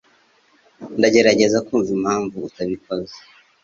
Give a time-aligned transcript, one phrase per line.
[0.97, 3.17] Ndagerageza kumva impamvu utabikoze.